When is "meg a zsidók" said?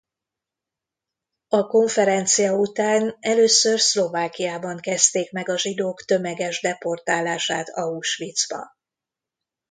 5.31-6.01